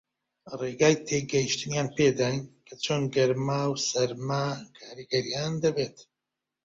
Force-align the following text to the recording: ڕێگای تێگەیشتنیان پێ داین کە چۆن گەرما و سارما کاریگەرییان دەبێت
ڕێگای 0.59 0.95
تێگەیشتنیان 1.07 1.87
پێ 1.95 2.07
داین 2.19 2.41
کە 2.65 2.73
چۆن 2.83 3.01
گەرما 3.15 3.61
و 3.69 3.81
سارما 3.87 4.45
کاریگەرییان 4.77 5.53
دەبێت 5.63 5.97